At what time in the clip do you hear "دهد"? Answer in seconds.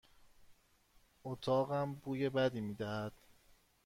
2.73-3.11